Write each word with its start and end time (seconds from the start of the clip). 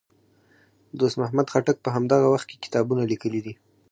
دوست 0.99 1.15
محمد 1.21 1.47
خټک 1.53 1.77
په 1.81 1.89
همدغه 1.95 2.27
وخت 2.29 2.47
کې 2.49 2.61
کتابونه 2.65 3.03
لیکي 3.11 3.39
دي. 3.45 3.53